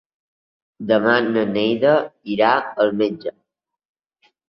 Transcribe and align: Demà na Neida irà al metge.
Demà 0.91 1.13
na 1.27 1.45
Neida 1.53 1.93
irà 2.39 2.57
al 2.87 2.93
metge. 3.07 3.39